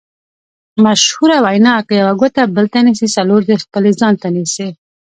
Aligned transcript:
مشهوره 0.85 1.37
وینا: 1.45 1.75
که 1.87 1.93
یوه 2.01 2.13
ګوته 2.21 2.41
بل 2.55 2.65
ته 2.73 2.79
نیسې 2.87 3.07
څلور 3.15 3.41
دې 3.47 3.55
خپل 3.63 3.83
ځان 3.99 4.13
ته 4.21 4.27
نیسې. 4.35 4.67